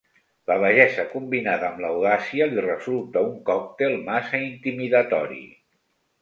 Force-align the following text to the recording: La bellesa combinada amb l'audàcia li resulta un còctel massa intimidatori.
La 0.51 0.55
bellesa 0.61 1.03
combinada 1.09 1.67
amb 1.67 1.83
l'audàcia 1.83 2.47
li 2.53 2.63
resulta 2.69 3.23
un 3.27 3.37
còctel 3.51 3.95
massa 4.09 4.41
intimidatori. 4.49 5.41